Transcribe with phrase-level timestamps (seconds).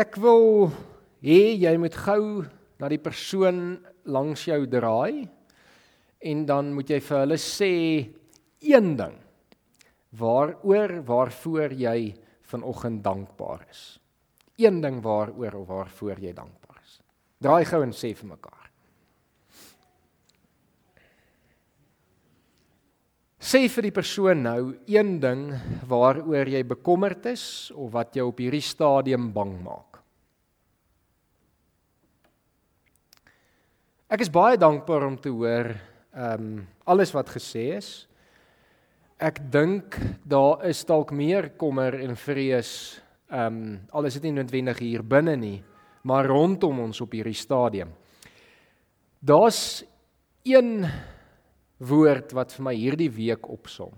[0.00, 0.70] ek wil
[1.20, 2.44] hê jy moet gou
[2.80, 3.76] na die persoon
[4.08, 5.28] langs jou draai
[6.20, 7.74] en dan moet jy vir hulle sê
[8.60, 9.16] een ding
[10.20, 12.14] waaroor waarvoor jy
[12.50, 13.98] vanoggend dankbaar is.
[14.58, 16.96] Een ding waaroor of waarvoor jy dankbaar is.
[17.40, 18.66] Draai gou en sê vir mekaar.
[23.40, 24.60] Sê vir die persoon nou
[24.90, 25.46] een ding
[25.88, 29.89] waaroor jy bekommerd is of wat jou op hierdie stadium bang maak.
[34.10, 36.54] Ek is baie dankbaar om te hoor ehm um,
[36.90, 38.08] alles wat gesê is.
[39.22, 39.94] Ek dink
[40.26, 42.72] daar is dalk meer kommer en vrees
[43.30, 45.60] ehm um, al is dit nie noodwendig hier binne nie,
[46.02, 47.94] maar rondom ons op hierdie stadium.
[49.22, 49.84] Daar's
[50.42, 50.82] een
[51.78, 53.94] woord wat vir my hierdie week opsom.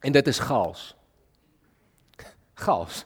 [0.00, 0.94] En dit is chaos.
[2.56, 3.04] Chaos.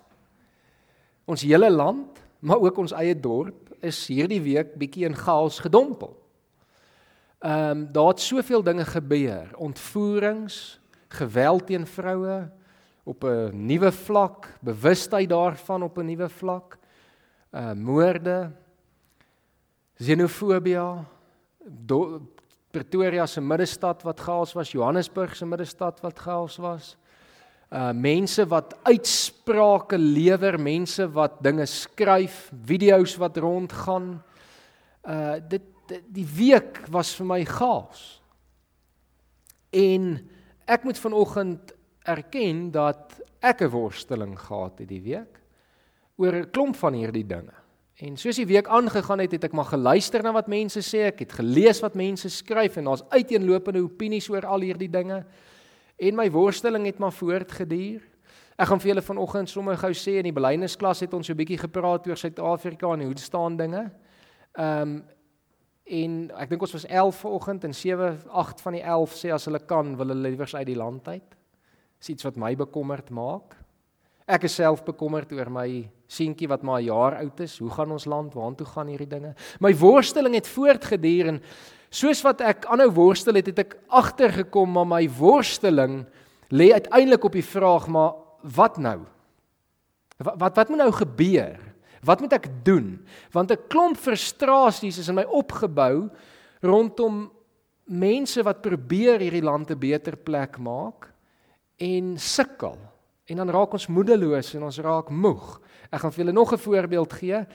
[1.26, 6.16] Ons hele land, maar ook ons eie dorp is hierdie week bietjie in chaos gedompel.
[7.38, 12.50] Ehm um, daar het soveel dinge gebeur, ontvoerings, geweld teen vroue
[13.04, 16.78] op 'n nuwe vlak, bewustheid daarvan op 'n nuwe vlak,
[17.52, 18.50] uh moorde,
[19.96, 20.78] xenofobie,
[22.70, 26.96] Pretoria se middestad wat chaos was, Johannesburg se middestad wat chaos was.
[27.68, 34.22] Uh mense wat uitsprake lewer, mense wat dinge skryf, video's wat rondgaan.
[35.04, 38.22] Uh dit, dit die week was vir my chaos.
[39.70, 40.16] En
[40.64, 41.74] ek moet vanoggend
[42.08, 45.40] erken dat ek 'n worsteling gehad het die week
[46.16, 47.54] oor 'n klomp van hierdie dinge.
[47.98, 51.18] En soos die week aangegaan het, het ek maar geluister na wat mense sê, ek
[51.18, 55.24] het gelees wat mense skryf en daar's uiteenlopende opinies oor al hierdie dinge.
[55.98, 58.02] En my worsteling het maar voortgeduur.
[58.58, 61.38] Ek gaan vir julle vanoggend sommer gou sê in die belydensklas het ons so 'n
[61.38, 63.90] bietjie gepraat oor Suid-Afrika en hoe staan dinge.
[64.54, 65.04] Ehm um,
[65.88, 69.44] en ek dink ons was 11 vanoggend en 7 8 van die 11 sê as
[69.44, 71.36] hulle kan wil hulle liewers uit die land uit.
[71.98, 73.56] Dis iets wat my bekommerd maak.
[74.26, 77.58] Ek is self bekommerd oor my seentjie wat maar 'n jaar oud is.
[77.58, 78.34] Hoe gaan ons land?
[78.34, 79.34] Waartoe gaan hierdie dinge?
[79.60, 81.42] My worsteling het voortgeduur en
[81.90, 86.06] soos wat ek aanhou worstel het, het ek agtergekom maar my worsteling
[86.50, 89.00] lê uiteindelik op die vraag maar wat nou?
[90.16, 91.58] Wat wat, wat moet nou gebeur?
[92.02, 93.06] Wat moet ek doen?
[93.32, 96.10] Want 'n klomp frustrasies is in my opgebou
[96.60, 97.30] rondom
[97.84, 101.12] mense wat probeer hierdie land 'n beter plek maak
[101.76, 102.78] en sukkel.
[103.28, 105.58] En dan raak ons moedeloos en ons raak moeg.
[105.92, 107.46] Ek gaan vir julle nog 'n voorbeeld gee.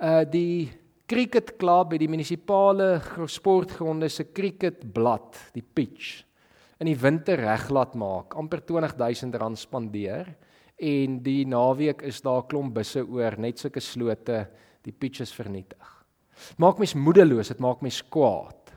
[0.00, 0.70] Uh die
[1.06, 6.24] cricket klub by die munisipale sportgronde se cricketblad, die pitch
[6.78, 10.36] in die winter reg laat maak, amper R20000 spandeer
[10.76, 14.46] en die naweek is daar klomp busse oor, net sulke slote,
[14.82, 16.04] die pitch is vernietig.
[16.56, 18.72] Maak mens moedeloos, dit maak mens kwaad.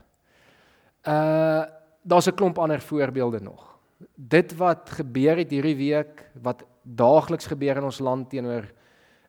[1.06, 1.64] Uh
[2.04, 3.71] daar's 'n klomp ander voorbeelde nog
[4.14, 8.66] dit wat gebeur het hierdie week wat daagliks gebeur in ons land teenoor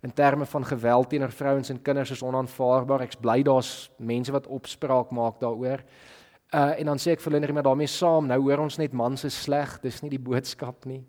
[0.03, 3.05] in terme van geweld teenoor vrouens en kinders is onaanvaarbaar.
[3.05, 5.83] Ek's bly daar's mense wat opspraak maak daaroor.
[6.53, 8.93] Uh en dan sê ek vir hulle net maar daarmee saam, nou hoor ons net
[8.93, 11.01] mans is sleg, dis nie die boodskap nie.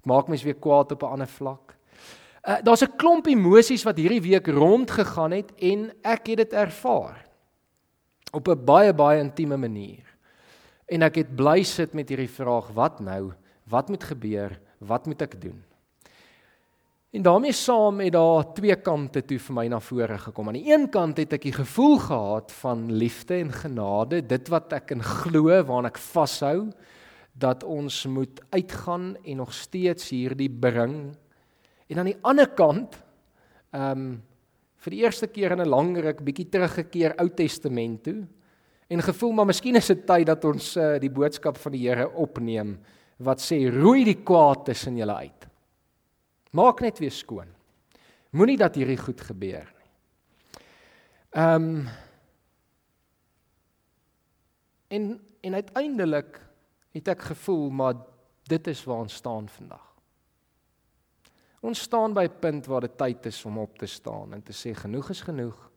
[0.00, 1.76] Dit maak mens weer kwaad op 'n ander vlak.
[2.42, 7.24] Uh daar's 'n klomp emosies wat hierdie week rondgegaan het en ek het dit ervaar
[8.32, 10.04] op 'n baie baie intieme manier.
[10.88, 13.32] En ek het bly sit met hierdie vraag, wat nou?
[13.68, 14.54] Wat moet gebeur?
[14.80, 15.58] Wat moet ek doen?
[17.12, 20.50] En daarmee saam het daar twee kante toe vir my na vore gekom.
[20.50, 24.72] Aan die een kant het ek die gevoel gehad van liefde en genade, dit wat
[24.76, 26.68] ek in glo, waaraan ek vashou,
[27.32, 31.14] dat ons moet uitgaan en nog steeds hierdie bring.
[31.88, 32.96] En aan die ander kant,
[33.76, 34.08] ehm um,
[34.78, 38.28] vir die eerste keer in 'n lang ruk bietjie teruggekeer Ou Testament toe
[38.88, 42.08] en gevoel maar miskien is dit tyd dat ons uh, die boodskap van die Here
[42.08, 42.78] opneem
[43.24, 45.48] wat sê roei die kwaad tussen julle uit.
[46.56, 47.50] Maak net weer skoon.
[48.30, 49.90] Moenie dat hierdie goed gebeur nie.
[51.36, 51.88] Ehm um,
[54.88, 56.38] en en uiteindelik
[56.96, 57.98] het ek gevoel maar
[58.48, 59.84] dit is waar ons staan vandag.
[61.60, 64.52] Ons staan by 'n punt waar dit tyd is om op te staan en te
[64.52, 65.70] sê genoeg is genoeg.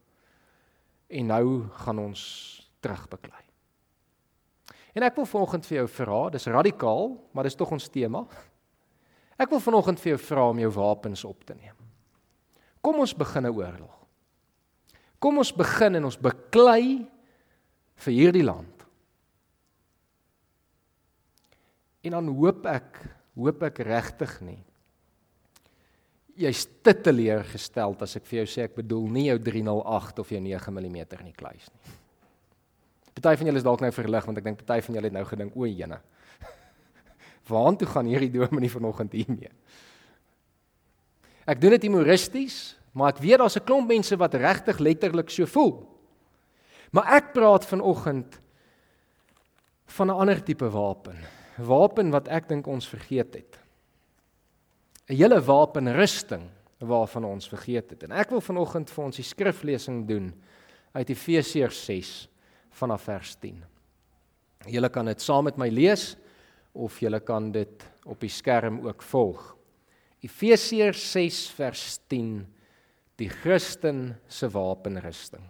[1.07, 3.43] En nou gaan ons terugbeklei.
[4.91, 8.25] En ek wil vanoggend vir jou vra, dis radikaal, maar dis tog ons tema.
[9.39, 11.77] Ek wil vanoggend vir jou vra om jou wapens op te neem.
[12.81, 13.95] Kom ons begin 'n oorlog.
[15.19, 17.07] Kom ons begin en ons beklei
[17.95, 18.85] vir hierdie land.
[22.01, 22.99] En dan hoop ek,
[23.35, 24.63] hoop ek regtig nie.
[26.41, 30.39] jy's te teleurgestel as ek vir jou sê ek bedoel nie jou 308 of jou
[30.41, 32.00] 9 mm in die kluis nie.
[33.13, 35.25] Party van julle is dalk nou verlig want ek dink party van julle het nou
[35.27, 35.99] gedink o, jene.
[37.51, 39.51] Waartoe gaan hierdie dominee vanoggend hiermee?
[41.49, 45.45] Ek doen dit humoristies, maar ek weet daar's 'n klomp mense wat regtig letterlik so
[45.45, 45.87] voel.
[46.91, 48.39] Maar ek praat vanoggend
[49.85, 51.17] van 'n ander tipe wapen.
[51.57, 53.59] Wapen wat ek dink ons vergeet het.
[55.09, 56.49] 'n Hele wapenrusting
[56.79, 58.03] waarvan ons vergeet het.
[58.03, 60.33] En ek wil vanoggend vir ons die skriflesing doen
[60.91, 62.27] uit Efesiërs 6
[62.79, 63.59] vanaf vers 10.
[64.71, 66.15] Julle kan dit saam met my lees
[66.77, 69.41] of julle kan dit op die skerm ook volg.
[70.21, 72.35] Efesiërs 6 vers 10
[73.21, 75.43] die Christen se wapenrusting.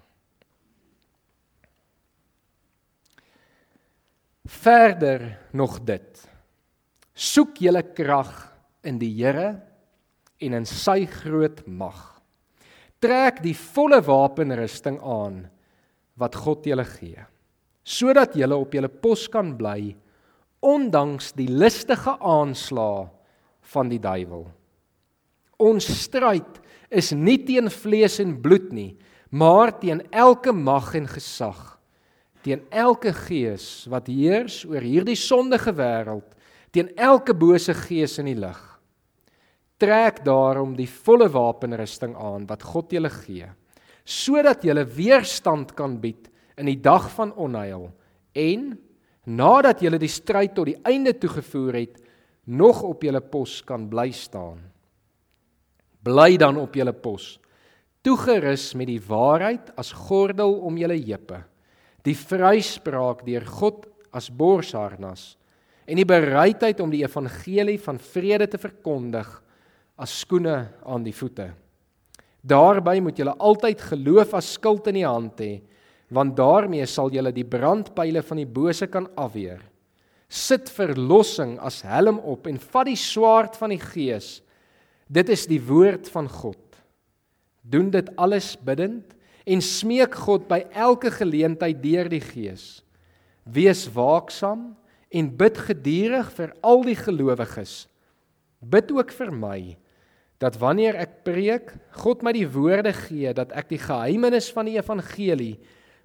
[4.51, 6.23] Verder nog dit.
[7.13, 8.31] Soek julle krag
[8.83, 9.62] in die Here
[10.41, 12.00] en in sy groot mag.
[13.01, 15.45] Trek die volle wapenrusting aan
[16.19, 17.25] wat God julle gee,
[17.83, 19.95] sodat julle op julle pos kan bly
[20.61, 23.07] ondanks die listige aanslae
[23.73, 24.45] van die duiwel.
[25.61, 26.59] Ons stryd
[26.89, 28.91] is nie teen vlees en bloed nie,
[29.31, 31.59] maar teen elke mag en gesag,
[32.43, 36.27] teen elke gees wat heers oor hierdie sondige wêreld,
[36.73, 38.59] teen elke bose gees in die lig.
[39.81, 43.47] Trek daarom die volle wapenrusting aan wat God julle gee,
[44.06, 47.89] sodat julle weerstand kan bied in die dag van onheil
[48.38, 48.74] en
[49.25, 52.00] nadat julle die stryd tot die einde toegevoer het,
[52.45, 54.59] nog op julle pos kan bly staan.
[56.01, 57.36] Bly dan op julle pos,
[58.01, 61.44] toegerus met die waarheid as gordel om julle heupe,
[62.01, 65.36] die vryspraak deur God as borsharnas
[65.86, 69.30] en die bereidheid om die evangelie van vrede te verkondig
[70.01, 71.51] as skoene aan die voete.
[72.41, 75.61] Daarby moet julle altyd geloof as skild in die hand hê,
[76.11, 79.61] want daarmee sal julle die brandpyle van die bose kan afweer.
[80.27, 84.39] Sit verlossing as helm op en vat die swaard van die gees
[85.11, 86.59] Dit is die woord van God.
[87.61, 89.11] Doen dit alles bidtend
[89.44, 92.79] en smeek God by elke geleentheid deur die Gees.
[93.44, 94.71] Wees waaksaam
[95.11, 97.73] en bid geduldig vir al die gelowiges.
[98.61, 99.59] Bid ook vir my
[100.41, 101.69] dat wanneer ek preek,
[102.01, 105.59] God my die woorde gee dat ek die geheimenis van die evangelie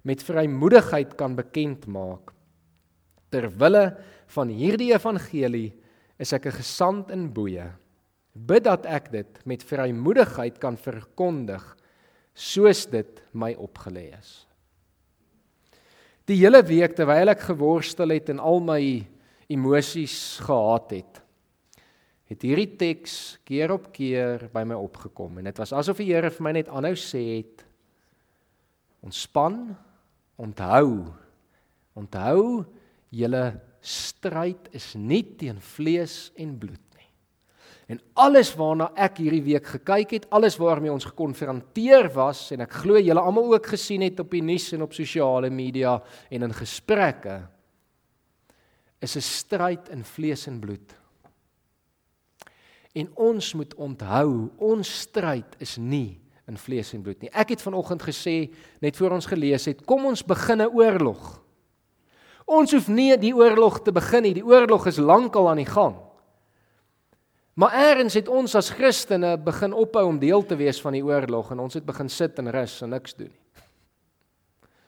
[0.05, 2.31] met vrymoedigheid kan bekend maak.
[3.33, 3.97] Ter wille
[4.35, 5.73] van hierdie evangelie
[6.21, 7.73] is ek 'n gesant in boeye
[8.37, 11.63] bid dat ek dit met vrymoedigheid kan verkondig
[12.37, 14.45] soos dit my opgelê is.
[16.27, 18.81] Die hele week terwyl ek geworstel het en al my
[19.49, 21.21] emosies gehad het,
[22.27, 26.31] het hierdie teks keer op keer by my opgekom en dit was asof die Here
[26.33, 27.63] vir my net aanhou sê het
[29.05, 29.75] ontspan,
[30.41, 31.13] onthou,
[31.95, 32.65] onthou
[33.15, 33.45] julle
[33.79, 36.87] stryd is nie teen vlees en bloed
[37.87, 42.73] En alles waarna ek hierdie week gekyk het, alles waarmee ons gekonfronteer was en ek
[42.83, 45.95] glo julle almal ook gesien het op die nuus en op sosiale media
[46.27, 47.39] en in gesprekke
[48.99, 50.95] is 'n stryd in vlees en bloed.
[52.97, 57.31] En ons moet onthou, ons stryd is nie in vlees en bloed nie.
[57.35, 58.47] Ek het vanoggend gesê
[58.81, 61.43] net voor ons gelees het, kom ons begin 'n oorlog.
[62.47, 64.33] Ons hoef nie die oorlog te begin nie.
[64.33, 65.95] Die oorlog is lankal aan die gang.
[67.57, 71.51] Maar eers het ons as Christene begin ophou om deel te wees van die oorlog
[71.51, 73.41] en ons het begin sit en rus en niks doen nie.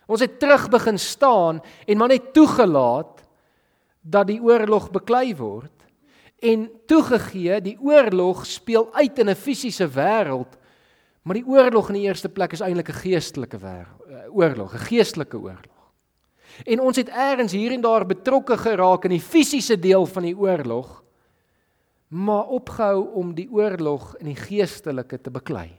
[0.09, 3.23] Ons het terug begin staan en maar net toegelaat
[4.01, 5.78] dat die oorlog beklei word
[6.39, 10.57] en toegegee die oorlog speel uit in 'n fisiese wêreld
[11.23, 14.85] maar die oorlog in die eerste plek is eintlik 'n geestelike wêreld eh, oorlog 'n
[14.89, 15.79] geestelike oorlog
[16.65, 20.37] en ons het eers hier en daar betrokke geraak in die fisiese deel van die
[20.37, 21.03] oorlog
[22.09, 25.69] maar opgehou om die oorlog in die geestelike te beklei.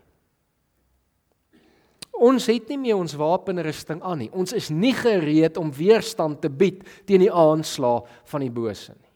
[2.20, 4.30] Ons het nie meer ons wapenrusting aan nie.
[4.36, 9.09] Ons is nie gereed om weerstand te bied teen die aanslae van die bose nie.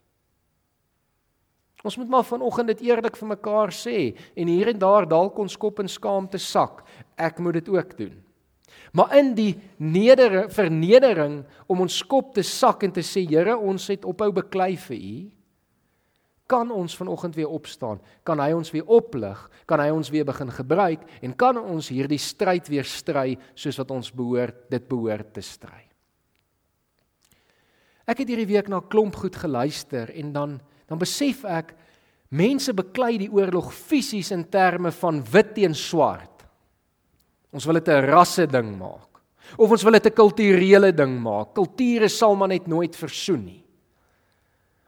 [1.85, 5.57] Ons moet maar vanoggend dit eerlik vir mekaar sê en hier en daar dalk ons
[5.61, 6.83] kop in skaamte sak.
[7.21, 8.15] Ek moet dit ook doen.
[8.97, 13.91] Maar in die nedere vernedering om ons kop te sak en te sê Here, ons
[13.93, 15.17] het ophou beklei vir U
[16.47, 19.39] kan ons vanoggend weer opstaan, kan hy ons weer oplig,
[19.69, 23.95] kan hy ons weer begin gebruik en kan ons hierdie stryd weer stry soos wat
[23.95, 25.81] ons behoort dit behoort te stry.
[28.05, 31.75] Ek het hierdie week na klomp goed geluister en dan dan besef ek
[32.35, 36.43] Mense beklei die oorlog fisies in terme van wit teen swart.
[37.55, 39.21] Ons wil dit 'n rasse ding maak.
[39.57, 41.55] Of ons wil dit 'n kulturele ding maak.
[41.55, 43.65] Kulture sal maar net nooit versoen nie.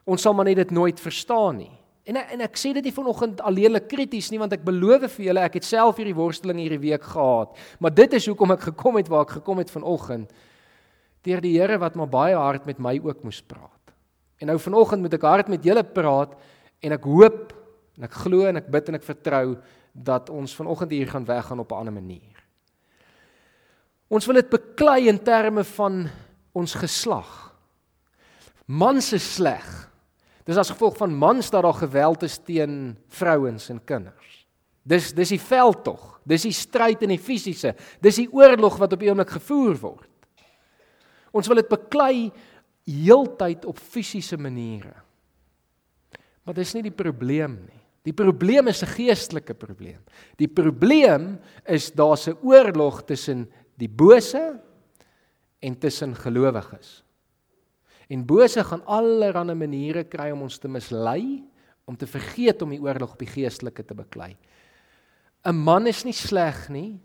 [0.05, 1.71] Ons sal maar net dit nooit verstaan nie.
[2.05, 5.25] En ek, en ek sê dit nie vanoggend alleenlik krities nie want ek beloof vir
[5.25, 7.55] julle ek het self hierdie worsteling hierdie week gehad.
[7.79, 10.31] Maar dit is hoekom ek gekom het waar ek gekom het vanoggend.
[11.23, 13.76] Deur die Here wat maar baie hard met my ook moes praat.
[14.37, 16.35] En nou vanoggend moet ek hard met julle praat
[16.85, 17.53] en ek hoop
[17.97, 19.45] en ek glo en ek bid en ek vertrou
[19.97, 22.37] dat ons vanoggend hier gaan weggaan op 'n ander manier.
[24.07, 26.07] Ons wil dit beklei in terme van
[26.53, 27.51] ons geslag.
[28.65, 29.65] Mans is sleg.
[30.45, 34.47] Dis as gevolg van mans dat daar geweld is teen vrouens en kinders.
[34.83, 36.19] Dis dis die veldtog.
[36.23, 37.73] Dis die stryd in die fisiese.
[38.03, 40.09] Dis die oorlog wat op oomblik gevoer word.
[41.35, 42.31] Ons wil dit beklei
[42.87, 44.95] heeltyd op fisiese maniere.
[46.47, 47.83] Maar dis nie die probleem nie.
[48.07, 49.99] Die probleem is 'n geestelike probleem.
[50.37, 54.61] Die probleem is daar's 'n oorlog tussen die bose
[55.59, 57.03] en tussen gelowiges.
[58.09, 61.43] En bose gaan allerlei maniere kry om ons te mislei,
[61.85, 64.37] om te vergeet om die oorlog op die geestelike te beklei.
[65.43, 66.99] 'n Man is nie sleg nie.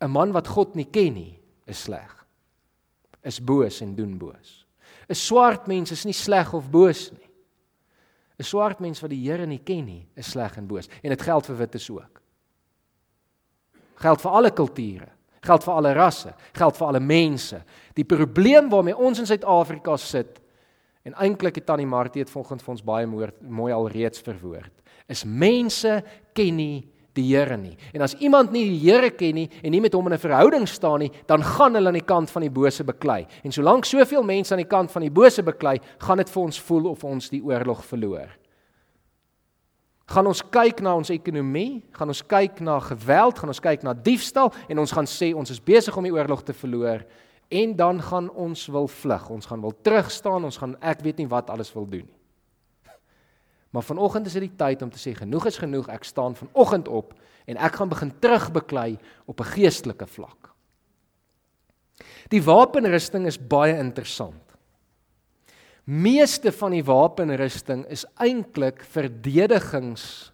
[0.00, 2.15] 'n Man wat God nie ken nie, is sleg
[3.26, 4.62] is boos en doen boos.
[5.08, 7.30] 'n Swart mens is nie sleg of boos nie.
[8.38, 11.22] 'n Swart mens wat die Here nie ken nie, is sleg en boos en dit
[11.22, 12.22] geld vir wites ook.
[13.96, 15.08] Geld vir alle kulture,
[15.40, 17.62] geld vir alle rasse, geld vir alle mense.
[17.94, 20.40] Die probleem waarmee ons in Suid-Afrika sit
[21.02, 24.72] en eintlik het Tannie Martie dit volgens vir ons baie mooi al reeds verwoord,
[25.08, 26.02] is mense
[26.34, 27.74] ken nie die Here nie.
[27.94, 30.68] En as iemand nie die Here ken nie en nie met hom in 'n verhouding
[30.68, 33.26] staan nie, dan gaan hulle aan die kant van die bose beklei.
[33.44, 36.60] En solank soveel mense aan die kant van die bose beklei, gaan dit vir ons
[36.60, 38.28] voel of ons die oorlog verloor.
[40.06, 43.92] Gaan ons kyk na ons ekonomie, gaan ons kyk na geweld, gaan ons kyk na
[43.92, 47.04] diefstal en ons gaan sê ons is besig om die oorlog te verloor
[47.50, 51.28] en dan gaan ons wil vlug, ons gaan wil terugstaan, ons gaan ek weet nie
[51.30, 52.16] wat alles wil doen nie.
[53.76, 55.90] Maar vanoggend is dit die tyd om te sê genoeg is genoeg.
[55.92, 57.10] Ek staan vanoggend op
[57.44, 58.94] en ek gaan begin terugbeklei
[59.28, 60.48] op 'n geestelike vlak.
[62.32, 64.56] Die wapenrusting is baie interessant.
[65.84, 70.32] Meeste van die wapenrusting is eintlik verdedigings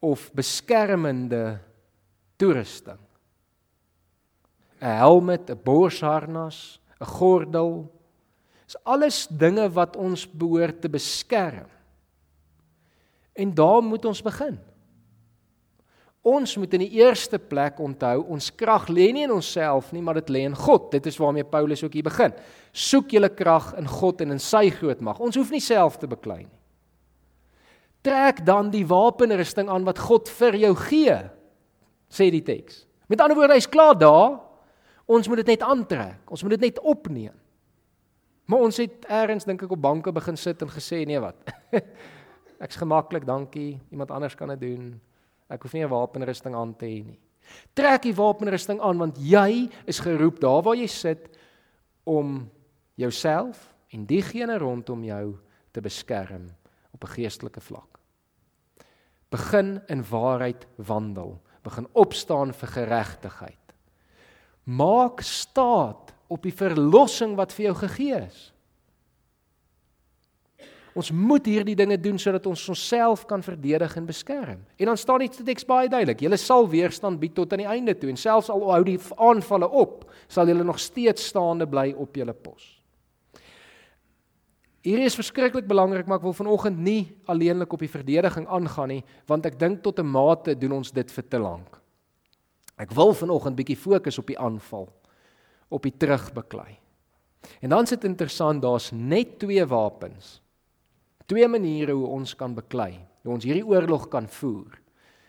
[0.00, 1.60] of beskermende
[2.36, 3.04] toerusting.
[4.80, 7.92] 'n Helm, 'n borsharnas, 'n gordel,
[8.66, 11.73] is alles dinge wat ons behoort te beskerm.
[13.34, 14.58] En daar moet ons begin.
[16.24, 20.16] Ons moet in die eerste plek onthou ons krag lê nie in onsself nie, maar
[20.22, 20.86] dit lê in God.
[20.94, 22.32] Dit is waarmee Paulus ook hier begin.
[22.72, 25.20] Soek julle krag in God en in sy groot mag.
[25.20, 26.60] Ons hoef nie self te beklei nie.
[28.04, 31.14] Trek dan die wapenrusting aan wat God vir jou gee,
[32.12, 32.82] sê die teks.
[33.08, 34.38] Met ander woorde, hy's klaar daar.
[35.08, 36.20] Ons moet dit net aantrek.
[36.32, 37.36] Ons moet dit net opneem.
[38.48, 41.36] Maar ons het eers dink ek op banke begin sit en gesê nee wat.
[42.58, 43.80] Ek's gemaklik, dankie.
[43.90, 45.00] Iemand anders kan dit doen.
[45.48, 47.20] Ek hoef nie 'n wapenrusting aan te hê nie.
[47.74, 51.28] Trek die wapenrusting aan want jy is geroep daar waar jy sit
[52.04, 52.50] om
[52.94, 55.36] jouself en diegene rondom jou
[55.72, 56.48] te beskerm
[56.92, 57.98] op 'n geestelike vlak.
[59.30, 61.40] Begin in waarheid wandel.
[61.62, 63.74] Begin opstaan vir geregtigheid.
[64.64, 68.53] Maak staat op die verlossing wat vir jou gegee is.
[70.94, 74.60] Ons moet hierdie dinge doen sodat ons onsself kan verdedig en beskerm.
[74.78, 76.20] En dan staan dit teks baie duidelik.
[76.22, 79.66] Julle sal weerstand bied tot aan die einde toe en selfs al hou die aanvalle
[79.66, 82.68] op, sal julle nog steeds staande bly op julle pos.
[84.84, 89.00] Hierdie is verskriklik belangrik, maar ek wil vanoggend nie alleenlik op die verdediging aangaan nie,
[89.26, 91.80] want ek dink tot 'n mate doen ons dit vir te lank.
[92.78, 94.92] Ek wil vanoggend bietjie fokus op die aanval,
[95.70, 96.78] op die terugbeklei.
[97.62, 100.43] En dan is dit interessant, daar's net twee wapens
[101.30, 104.76] Twee maniere hoe ons kan beklei, hoe ons hierdie oorlog kan voer.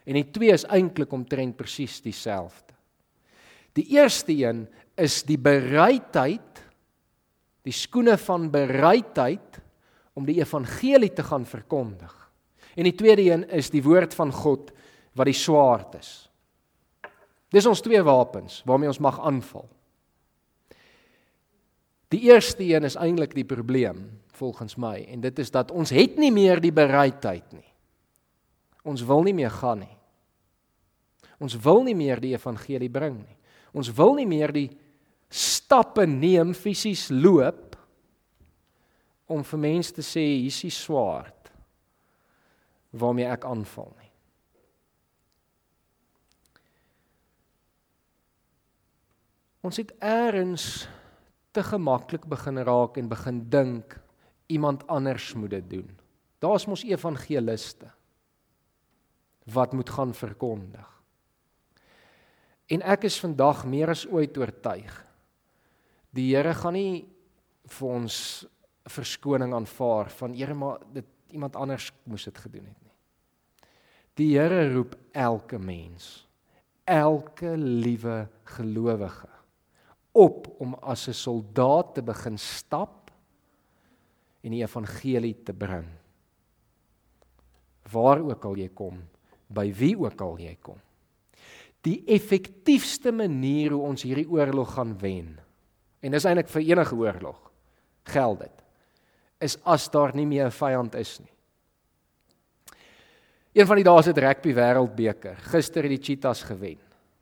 [0.05, 2.75] En die twee is eintlik omtrent presies dieselfde.
[3.75, 4.65] Die eerste een
[4.99, 6.61] is die bereidheid,
[7.65, 9.59] die skoene van bereidheid
[10.15, 12.13] om die evangelie te gaan verkondig.
[12.75, 14.71] En die tweede een is die woord van God
[15.15, 16.11] wat die swaard is.
[17.51, 19.67] Dis ons twee wapens waarmee ons mag aanval.
[22.11, 26.17] Die eerste een is eintlik die probleem volgens my en dit is dat ons het
[26.21, 27.67] nie meer die bereidheid nie.
[28.85, 29.97] Ons wil nie meer gaan nie.
[31.41, 33.37] Ons wil nie meer die evangelie bring nie.
[33.75, 34.69] Ons wil nie meer die
[35.29, 37.75] stappe neem fisies loop
[39.25, 41.33] om vir mense te sê hier's die swaard.
[42.95, 44.11] waarmee ek aanval nie.
[49.65, 50.85] Ons het eers
[51.55, 53.97] te gemaklik begin raak en begin dink
[54.47, 55.89] iemand anders moet dit doen.
[56.39, 57.89] Daar's mos evangeliste
[59.43, 60.91] wat moet gaan verkondig.
[62.65, 64.93] En ek is vandag meer as ooit oortuig.
[66.15, 67.05] Die Here gaan nie
[67.77, 68.17] vir ons
[68.89, 72.93] verskoning aanvaar van Here maar dit iemand anders moes dit gedoen het nie.
[74.15, 76.25] Die Here roep elke mens,
[76.85, 78.25] elke liewe
[78.55, 79.29] gelowige
[80.15, 83.04] op om as 'n soldaat te begin stap
[84.45, 85.87] en die evangelie te bring.
[87.91, 88.99] Waar ook al jy kom,
[89.49, 90.77] by wie ook al jy kom.
[91.85, 95.35] Die effektiefste manier hoe ons hierdie oorlog gaan wen.
[96.01, 97.41] En dis eintlik vir enige oorlog
[98.09, 98.63] geld dit.
[99.45, 101.33] Is as daar nie meer 'n vyand is nie.
[103.53, 105.35] Een van die dae se rugby wêreldbeker.
[105.35, 106.77] Gister het die Cheetahs gewen.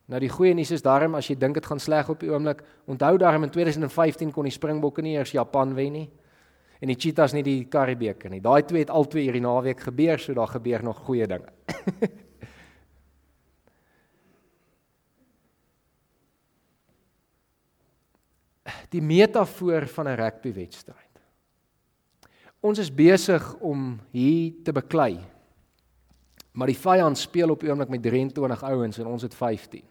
[0.07, 2.63] Nou die goeie nuus is daarom as jy dink dit gaan sleg op die oomblik,
[2.85, 6.09] onthou daarom in 2015 kon die Springbokke nie eers Japan wen nie
[6.83, 8.41] en die Cheetahs nie die Karibeker nie.
[8.43, 11.47] Daai twee het al twee hierdie naweek gebeur, so daar gebeur nog goeie dinge.
[18.93, 21.13] die metafoor van 'n rugbywedstryd.
[22.59, 25.19] Ons is besig om hier te beklei.
[26.51, 29.83] Maar die vyand speel op oomblik met 23 ouens en ons het 15.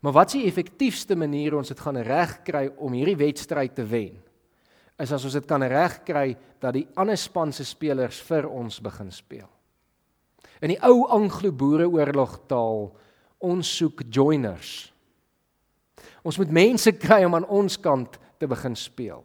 [0.00, 4.27] Maar wat is die effektiefste manier ons dit gaan regkry om hierdie wedstryd te wen?
[4.98, 9.12] Is as ons dit kan regkry dat die ander span se spelers vir ons begin
[9.14, 9.48] speel.
[10.58, 12.88] In die ou Anglo-Boereoorlog taal,
[13.38, 14.90] ons soek joiners.
[16.26, 19.22] Ons moet mense kry om aan ons kant te begin speel.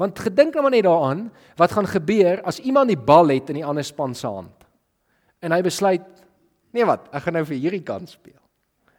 [0.00, 1.26] Want gedink nou maar net daaraan,
[1.60, 4.64] wat gaan gebeur as iemand die bal het in die ander span se hand?
[5.44, 6.06] En hy besluit,
[6.74, 8.40] nee wat, ek gaan nou vir hierdie kant speel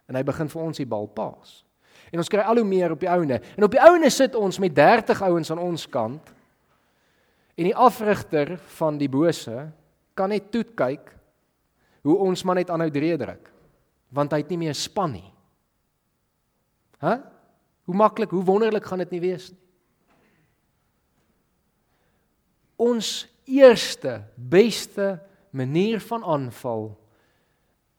[0.06, 1.65] en hy begin vir ons die bal paas.
[2.12, 3.40] En ons kry al hoe meer op die ouene.
[3.56, 6.32] En op die ouene sit ons met 30 ouens aan ons kant.
[7.56, 9.66] En die afrigter van die bose
[10.16, 11.12] kan net toe kyk
[12.06, 13.52] hoe ons maar net aanhou dreë druk
[14.16, 15.30] want hy het nie meer span nie.
[17.02, 17.18] Hæ?
[17.90, 19.60] Hoe maklik, hoe wonderlik gaan dit nie wees nie.
[22.76, 25.16] Ons eerste beste
[25.50, 26.90] manier van aanval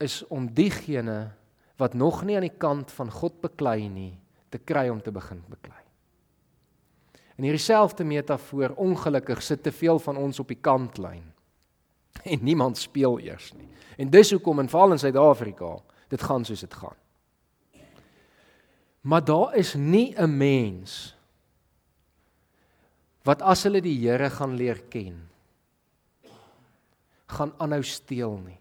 [0.03, 1.31] is om diegene
[1.77, 4.13] wat nog nie aan die kant van God beklei nie,
[4.49, 5.83] te kry om te begin beklei.
[7.37, 11.25] In hierdie selfde metafoor, ongelukkig sit te veel van ons op die kantlyn.
[12.25, 13.67] En niemand speel eers nie.
[13.97, 15.75] En dis hoekom in veral in Suid-Afrika,
[16.09, 16.97] dit gaan soos dit gaan.
[19.07, 21.15] Maar daar is nie 'n mens
[23.23, 25.29] wat as hulle die Here gaan leer ken,
[27.27, 28.59] gaan aanhou steel nie.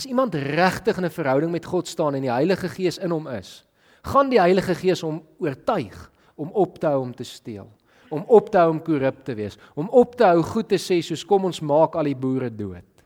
[0.00, 3.26] As iemand regtig in 'n verhouding met God staan en die Heilige Gees in hom
[3.28, 3.66] is,
[4.02, 7.68] gaan die Heilige Gees hom oortuig om op te hou om te steel,
[8.08, 11.02] om op te hou om korrup te wees, om op te hou goed te sê
[11.02, 13.04] soos kom ons maak al die boere dood.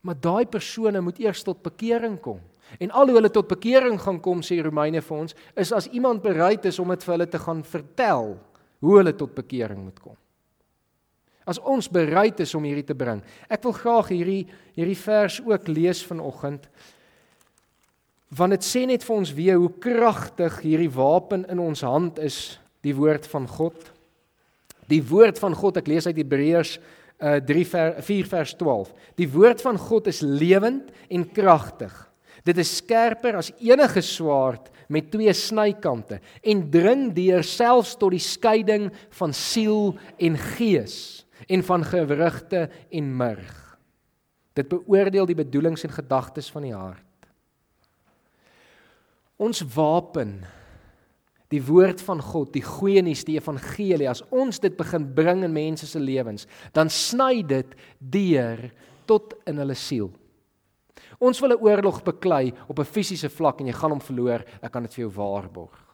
[0.00, 2.40] Maar daai persone moet eers tot bekering kom.
[2.78, 6.22] En al hoe hulle tot bekering gaan kom sê Romeine vir ons, is as iemand
[6.22, 8.38] bereid is om dit vir hulle te gaan vertel
[8.78, 10.16] hoe hulle tot bekering moet kom.
[11.48, 13.22] As ons bereid is om hierdie te bring.
[13.48, 14.42] Ek wil graag hierdie
[14.76, 16.66] hierdie vers ook lees vanoggend.
[18.36, 22.60] Want dit sê net vir ons weer hoe kragtig hierdie wapen in ons hand is,
[22.86, 23.90] die woord van God.
[24.90, 26.78] Die woord van God, ek lees uit Hebreërs
[27.20, 28.92] uh 3 vers 4 vers 12.
[29.20, 31.92] Die woord van God is lewend en kragtig.
[32.46, 38.24] Dit is skerper as enige swaard met twee snykante en dring deur selfs tot die
[38.24, 43.78] skeiding van siel en gees en van gewrigte en murg.
[44.52, 47.06] Dit beoordeel die bedoelings en gedagtes van die hart.
[49.40, 50.40] Ons wapen
[51.50, 55.54] die woord van God, die goeie nuus, die evangelie, as ons dit begin bring in
[55.54, 58.68] mense se lewens, dan sny dit deur
[59.10, 60.12] tot in hulle siel.
[61.18, 64.72] Ons wil 'n oorlog beklei op 'n fisiese vlak en jy gaan hom verloor, ek
[64.72, 65.90] kan dit vir jou waarborg.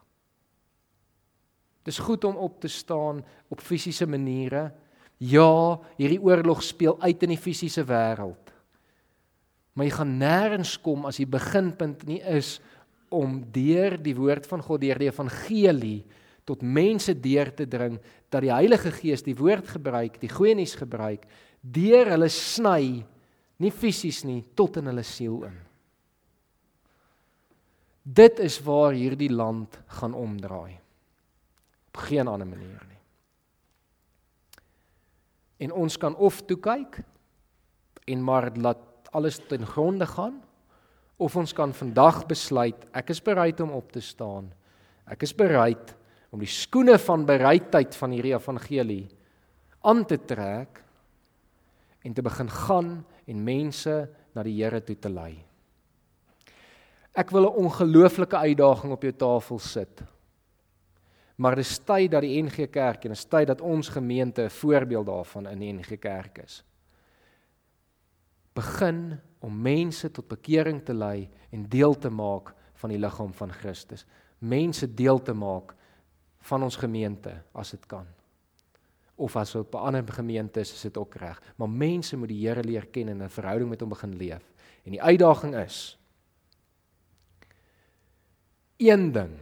[1.85, 4.73] Dis goed om op te staan op fisiese maniere,
[5.23, 8.53] Ja, hierdie oorlog speel uit in die fisiese wêreld.
[9.77, 12.57] Maar jy gaan nêrens kom as die beginpunt nie is
[13.13, 16.01] om deur die woord van God, deur die evangelie
[16.47, 17.99] tot mense deur te dring
[18.31, 21.27] dat die Heilige Gees die woord gebruik, die goeie nuus gebruik,
[21.61, 23.03] deur hulle sny,
[23.59, 25.57] nie fisies nie, tot in hulle siel in.
[28.07, 30.77] Dit is waar hierdie land gaan omdraai.
[31.91, 32.96] Op geen ander manier nie.
[35.59, 37.01] En ons kan of toe kyk
[38.07, 40.43] en maar laat alles ten gronde gaan
[41.17, 44.51] of ons kan vandag besluit ek is bereid om op te staan.
[45.09, 45.95] Ek is bereid
[46.31, 49.07] om die skoene van bereidheid van hierdie evangelie
[49.87, 50.83] aan te trek
[52.05, 52.91] en te begin gaan
[53.27, 53.95] en mense
[54.35, 55.35] na die Here toe te lei.
[57.17, 60.03] Ek wil 'n ongelooflike uitdaging op jou tafel sit.
[61.37, 65.07] Maar dis tyd dat die NG Kerk en dis tyd dat ons gemeente 'n voorbeeld
[65.07, 66.65] daarvan in die NG Kerk is.
[68.53, 73.53] Begin om mense tot bekering te lei en deel te maak van die liggaam van
[73.53, 74.07] Christus.
[74.39, 75.75] Mense deel te maak
[76.39, 78.07] van ons gemeente as dit kan.
[79.15, 81.43] Of as op 'n ander gemeente is, is dit ook reg.
[81.57, 84.53] Maar mense moet die Here leer ken en 'n verhouding met hom begin leef.
[84.85, 85.99] En die uitdaging is
[88.77, 89.39] een ding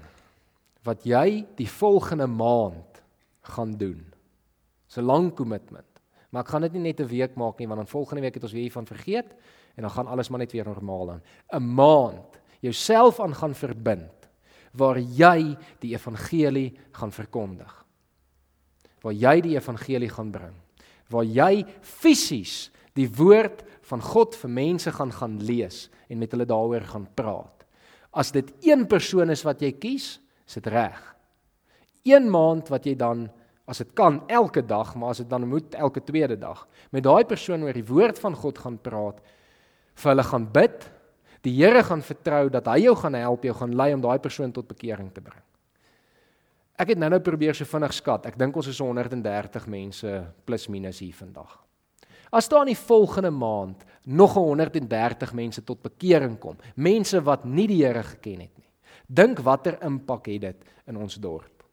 [0.84, 3.02] wat jy die volgende maand
[3.54, 4.04] gaan doen.
[4.86, 5.88] Dis 'n lang kommitment.
[6.30, 8.42] Maar ek gaan dit nie net 'n week maak nie want dan volgende week het
[8.42, 9.34] ons weer hiervan vergeet
[9.76, 11.22] en dan gaan alles maar net weer normaal aan.
[11.52, 14.28] 'n Maand jouself aan gaan verbind
[14.72, 17.84] waar jy die evangelie gaan verkondig.
[19.00, 20.54] Waar jy die evangelie gaan bring.
[21.08, 26.46] Waar jy fisies die woord van God vir mense gaan gaan lees en met hulle
[26.46, 27.64] daaroor gaan praat.
[28.12, 31.00] As dit een persoon is wat jy kies, is dit reg.
[32.04, 33.28] Een maand wat jy dan
[33.64, 37.24] as dit kan elke dag, maar as dit dan moet elke tweede dag met daai
[37.24, 39.22] persoon oor die woord van God gaan praat,
[39.94, 40.90] vir hulle gaan bid,
[41.44, 44.52] die Here gaan vertrou dat hy jou gaan help, jou gaan lei om daai persoon
[44.52, 45.42] tot bekering te bring.
[46.80, 48.24] Ek het nou-nou probeer so vinnig skat.
[48.26, 50.14] Ek dink ons is 130 mense
[50.46, 51.52] plus minus hier vandag.
[52.34, 57.68] As daar in die volgende maand nog 130 mense tot bekering kom, mense wat nie
[57.70, 58.70] die Here geken het nie.
[59.06, 61.64] Dink watter impak het dit in ons dorp?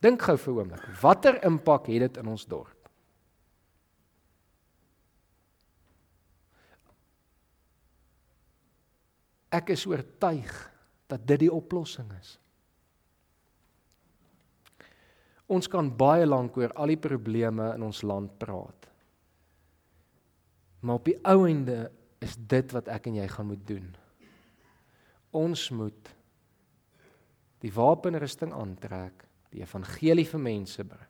[0.00, 2.88] Dink gou vir 'n oomblik, watter impak het dit in ons dorp?
[9.50, 10.70] Ek is oortuig
[11.06, 12.38] dat dit die oplossing is.
[15.50, 18.86] Ons kan baie lank oor al die probleme in ons land praat.
[20.80, 21.90] Maar op die ou ende
[22.22, 23.88] is dit wat ek en jy gaan moet doen.
[25.36, 26.10] Ons moet
[27.60, 31.08] die wapenrusting aantrek, die evangelie vir mense bring.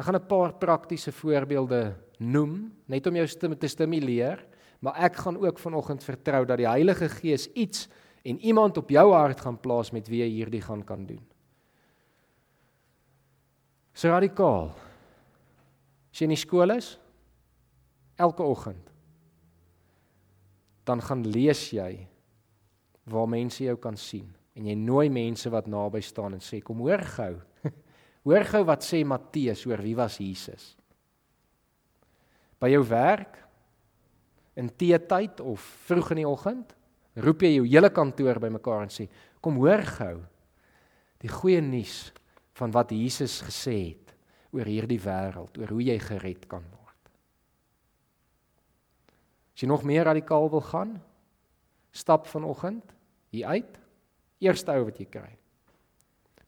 [0.00, 4.46] Ek gaan 'n paar praktiese voorbeelde noem net om jou te stimuleer,
[4.80, 7.88] maar ek gaan ook vanoggend vertrou dat die Heilige Gees iets
[8.24, 11.26] en iemand op jou hart gaan plaas met wie jy hierdie gaan kan doen.
[13.94, 14.72] So radikaal.
[16.10, 16.98] As jy in die skool is
[18.16, 18.90] elke oggend
[20.90, 22.06] dan gaan lees jy
[23.10, 26.82] waar mense jou kan sien en jy nooi mense wat naby staan en sê kom
[26.84, 27.32] hoor gou.
[28.28, 30.74] hoor gou wat sê Matteus oor wie was Jesus.
[32.60, 33.38] By jou werk
[34.58, 36.74] in teetyd of vroeg in die oggend
[37.24, 39.06] roep jy jou hele kantoor bymekaar en sê
[39.40, 40.16] kom hoor gou
[41.20, 42.10] die goeie nuus
[42.58, 44.14] van wat Jesus gesê het
[44.50, 47.10] oor hierdie wêreld, oor hoe jy gered kan word.
[49.54, 50.96] As jy nog meer radikaal wil gaan,
[51.94, 52.96] stap vanoggend
[53.30, 53.78] hier uit.
[54.40, 55.30] Eerste ou wat jy kry.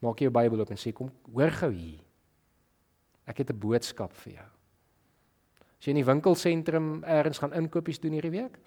[0.03, 2.01] Maak jou Bybel oop en sê kom hoor gou hier.
[3.27, 4.49] Ek het 'n boodskap vir jou.
[5.79, 8.59] As jy in die winkelsentrum eers gaan inkopies doen hierdie week,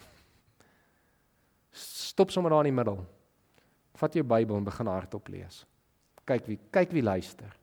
[1.71, 3.05] stop sommer daar in die middel.
[3.95, 5.65] Vat jou Bybel en begin hardop lees.
[6.25, 7.55] Kyk wie kyk wie luister.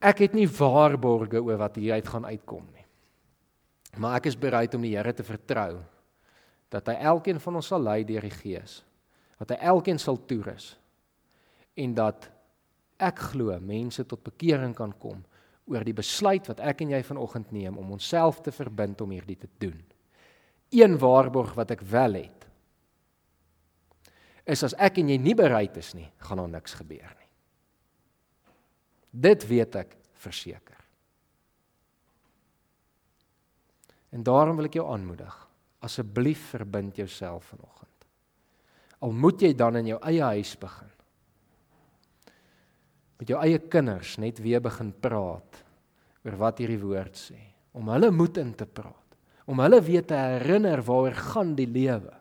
[0.00, 2.86] Ek het nie waarborge oor wat hier uit gaan uitkom nie.
[3.98, 5.82] Maar ek is bereid om die Here te vertrou
[6.72, 8.82] dat hy elkeen van ons sal lei deur die Gees.
[9.38, 10.74] Dat hy elkeen sal toerus
[11.78, 12.26] en dat
[12.98, 15.20] ek glo mense tot bekering kan kom
[15.70, 19.38] oor die besluit wat ek en jy vanoggend neem om onsself te verbind om hierdie
[19.38, 19.78] te doen.
[20.74, 22.46] Een waarborg wat ek wel het
[24.48, 27.28] is as ek en jy nie bereid is nie, gaan daar niks gebeur nie.
[29.12, 29.92] Dit weet ek
[30.24, 30.80] verseker.
[34.16, 35.36] En daarom wil ek jou aanmoedig
[35.84, 38.06] asseblief verbind jouself vanoggend.
[38.98, 40.90] Al moet jy dan in jou eie huis begin.
[43.18, 45.62] Met jou eie kinders net weer begin praat
[46.24, 47.38] oor wat hierdie woord sê,
[47.78, 49.16] om hulle moed in te praat,
[49.48, 52.14] om hulle weer te herinner waaroor gaan die lewe.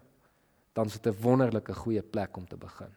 [0.78, 2.94] Dan is dit 'n wonderlike goeie plek om te begin.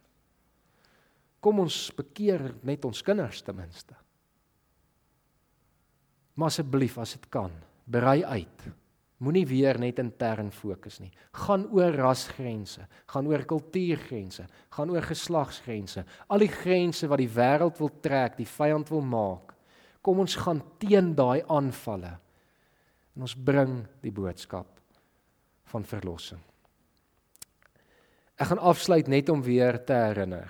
[1.40, 3.94] Kom ons bekeer net ons kinders ten minste.
[6.34, 7.50] Maar asseblief as dit kan,
[7.84, 8.79] berei uit
[9.20, 11.10] Moenie weer net intern fokus nie.
[11.42, 16.06] Gaan oor rasgrense, gaan oor kultuurgrense, gaan oor geslagsgrense.
[16.32, 19.52] Al die grense wat die wêreld wil trek, die vyand wil maak.
[20.00, 22.14] Kom ons gaan teen daai aanvalle.
[23.12, 24.70] En ons bring die boodskap
[25.68, 26.40] van verlossing.
[28.40, 30.48] Ek gaan afsluit net om weer te herinner.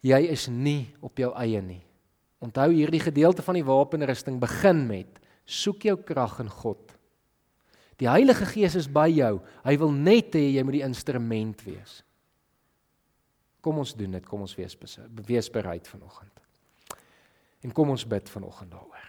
[0.00, 1.82] Jy is nie op jou eie nie.
[2.42, 6.96] Onthou hierdie gedeelte van die wapenrusting begin met soek jou krag in God.
[8.02, 9.36] Die Heilige Gees is by jou.
[9.62, 12.00] Hy wil net hê jy moet die instrument wees.
[13.62, 14.24] Kom ons doen dit.
[14.26, 14.74] Kom ons wees
[15.28, 16.42] wees bereid vanoggend.
[17.62, 19.06] En kom ons bid vanoggend daaroor.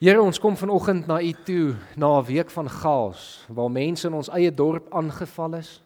[0.00, 4.14] Here, ons kom vanoggend na U toe na 'n week van chaos waar mense in
[4.14, 5.82] ons eie dorp aangeval is.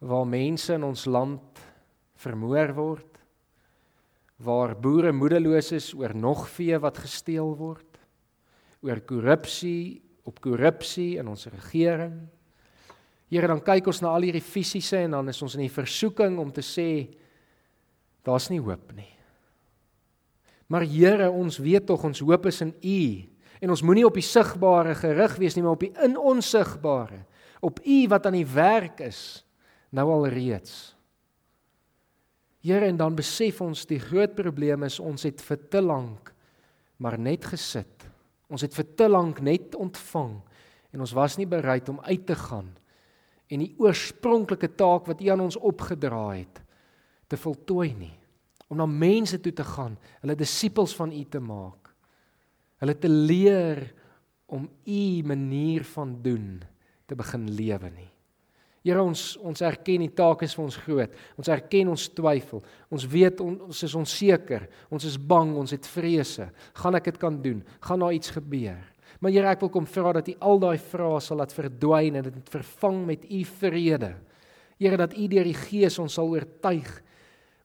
[0.00, 1.60] Waar mense in ons land
[2.14, 3.15] vermoor word
[4.36, 8.00] waar boere moedeloos is oor nog vee wat gesteel word,
[8.84, 12.16] oor korrupsie op korrupsie in ons regering.
[13.30, 16.36] Here, dan kyk ons na al hierdie fisiese en dan is ons in die versoeking
[16.42, 17.06] om te sê
[18.26, 19.10] daar's nie hoop nie.
[20.70, 23.00] Maar Here, ons weet tog ons hoop is in U
[23.62, 27.22] en ons moenie op die sigbare gerig wees nie, maar op die in onsigbare,
[27.64, 29.20] op U wat aan die werk is
[29.94, 30.95] nou al reeds.
[32.66, 36.32] Here en dan besef ons die groot probleem is ons het vir te lank
[36.98, 38.06] maar net gesit.
[38.50, 40.34] Ons het vir te lank net ontvang
[40.94, 42.72] en ons was nie bereid om uit te gaan
[43.46, 46.62] en die oorspronklike taak wat U aan ons opgedra het
[47.30, 48.14] te voltooi nie.
[48.66, 51.92] Om na mense toe te gaan, hulle disippels van U te maak.
[52.82, 53.84] Hulle te leer
[54.50, 56.50] om U manier van doen
[57.06, 58.10] te begin lewe nie.
[58.86, 61.14] Here ons ons erken die taak is vir ons groot.
[61.34, 62.60] Ons erken ons twyfel.
[62.92, 64.68] Ons weet on, ons is onseker.
[64.94, 66.46] Ons is bang, ons het vrese.
[66.78, 67.64] Gaan ek dit kan doen?
[67.82, 68.84] Gaan daar iets gebeur?
[69.18, 72.28] Maar Here, ek wil kom vra dat U al daai vrae sal laat verdwyn en
[72.28, 74.12] dit vervang met U vrede.
[74.78, 76.92] Here, dat U deur die Gees ons sal oortuig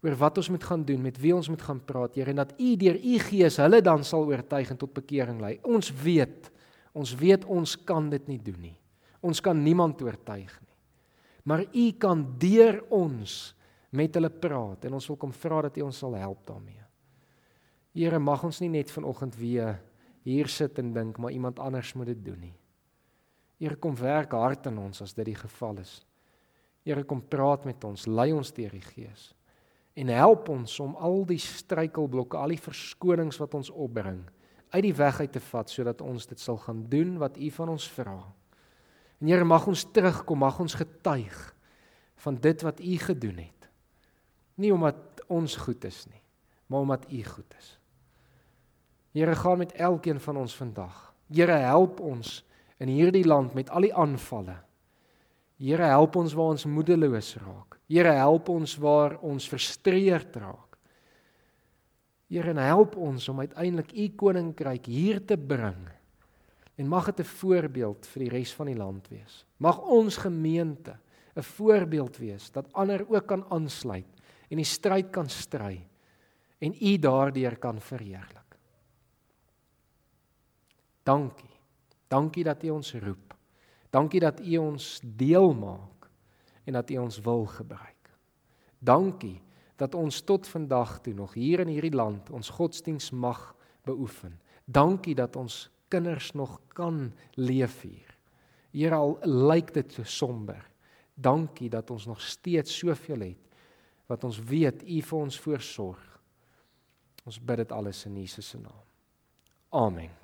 [0.01, 2.55] oor wat ons moet gaan doen, met wie ons moet gaan praat, Here, en dat
[2.57, 5.53] U deur U Gees hulle dan sal oortuig en tot bekering lei.
[5.69, 6.49] Ons weet,
[6.97, 8.75] ons weet ons kan dit nie doen nie.
[9.21, 10.70] Ons kan niemand oortuig nie
[11.43, 13.55] maar u kan deur ons
[13.91, 16.79] met hulle praat en ons wil kom vra dat u ons sal help daarmee.
[17.91, 19.81] Here mag ons nie net vanoggend weer
[20.23, 22.55] hier sit en dink maar iemand anders moet dit doen nie.
[23.59, 25.99] Here kom werk hard in ons as dit die geval is.
[26.85, 29.31] Here kom praat met ons, lei ons deur die Gees
[29.99, 34.21] en help ons om al die struikelblokke, al die verskonings wat ons opbring
[34.71, 37.73] uit die weg uit te vat sodat ons dit sal gaan doen wat u van
[37.73, 38.15] ons vra.
[39.21, 41.37] En Here mag ons terugkom, mag ons getuig
[42.23, 43.69] van dit wat U gedoen het.
[44.57, 46.21] Nie omdat ons goed is nie,
[46.67, 47.77] maar omdat U goed is.
[49.13, 51.13] Here gaan met elkeen van ons vandag.
[51.29, 52.41] Here help ons
[52.81, 54.57] in hierdie land met al die aanvalle.
[55.61, 57.77] Here help ons waar ons moedeloos raak.
[57.91, 60.77] Here help ons waar ons frustreerd raak.
[62.31, 65.89] Here help ons om uiteindelik u koninkryk hier te bring
[66.81, 69.45] En mag dit 'n voorbeeld vir die res van die land wees.
[69.57, 70.97] Mag ons gemeente
[71.35, 75.87] 'n voorbeeld wees dat ander ook kan aansluit en die stryd kan stry
[76.57, 78.57] en U daardeur kan verheerlik.
[81.03, 81.59] Dankie.
[82.07, 83.35] Dankie dat U ons roep.
[83.89, 86.09] Dankie dat U ons deel maak
[86.63, 88.09] en dat U ons wil gebruik.
[88.79, 89.41] Dankie
[89.75, 94.39] dat ons tot vandag toe nog hier in hierdie land ons godsdiens mag beoefen.
[94.65, 98.15] Dankie dat ons kinders nog kan leef hier.
[98.71, 100.63] Here al lyk dit so somber.
[101.13, 103.49] Dankie dat ons nog steeds soveel het
[104.11, 106.07] wat ons weet U vir ons voorsorg.
[107.23, 108.87] Ons bid dit alles in Jesus se naam.
[109.69, 110.20] Amen.